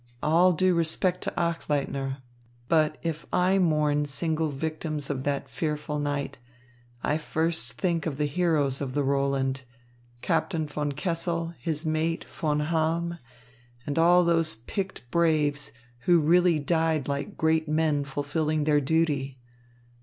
"All 0.23 0.51
due 0.51 0.73
respect 0.73 1.21
to 1.25 1.39
Achleitner, 1.39 2.23
but 2.67 2.97
if 3.03 3.27
I 3.31 3.59
mourn 3.59 4.05
single 4.05 4.49
victims 4.49 5.11
of 5.11 5.25
that 5.25 5.47
fearful 5.47 5.99
night, 5.99 6.39
I 7.03 7.19
first 7.19 7.73
think 7.73 8.07
of 8.07 8.17
the 8.17 8.25
heroes 8.25 8.81
of 8.81 8.95
the 8.95 9.03
Roland, 9.03 9.61
Captain 10.23 10.65
von 10.67 10.91
Kessel, 10.93 11.53
his 11.59 11.85
mate, 11.85 12.23
Von 12.25 12.61
Halm, 12.61 13.19
and 13.85 13.99
all 13.99 14.23
those 14.25 14.55
picked 14.55 15.03
braves 15.11 15.71
who 16.05 16.19
really 16.19 16.57
died 16.57 17.07
like 17.07 17.37
great 17.37 17.67
men 17.69 18.03
fulfilling 18.03 18.63
their 18.63 18.81
duty. 18.81 19.37